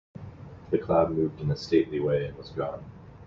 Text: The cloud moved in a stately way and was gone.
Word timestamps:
The 0.71 0.79
cloud 0.79 1.11
moved 1.11 1.41
in 1.41 1.51
a 1.51 1.55
stately 1.55 1.99
way 1.99 2.25
and 2.25 2.35
was 2.35 2.49
gone. 2.49 2.83